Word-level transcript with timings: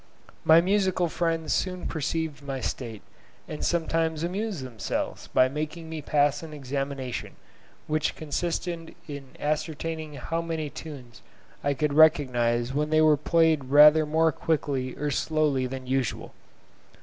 My 0.43 0.61
musical 0.61 1.09
friends 1.09 1.53
soon 1.53 1.85
perceived 1.85 2.41
my 2.41 2.59
state, 2.59 3.03
and 3.47 3.63
sometimes 3.63 4.23
amused 4.23 4.65
themselves 4.65 5.27
by 5.27 5.47
making 5.47 5.91
me 5.91 6.01
pass 6.01 6.41
an 6.41 6.53
examination, 6.55 7.35
which 7.85 8.15
consisted 8.15 8.95
in 9.07 9.27
ascertaining 9.39 10.15
how 10.15 10.41
many 10.41 10.71
tunes 10.71 11.21
I 11.63 11.75
could 11.75 11.93
recognise 11.93 12.73
when 12.73 12.89
they 12.89 13.01
were 13.01 13.15
played 13.15 13.65
rather 13.65 14.07
more 14.07 14.31
quickly 14.31 14.95
or 14.95 15.11
slowly 15.11 15.67
than 15.67 15.85
usual. 15.85 16.33